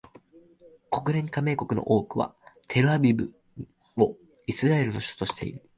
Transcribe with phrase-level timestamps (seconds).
[0.89, 2.33] 国連加盟国の多くは
[2.67, 3.35] テルアビブ
[3.97, 5.61] をイスラエルの首都としている